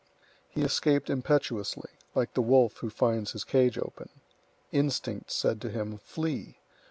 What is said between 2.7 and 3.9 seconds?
who finds his cage